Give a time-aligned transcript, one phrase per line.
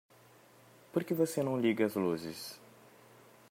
[0.91, 2.59] Por que você não liga as luzes?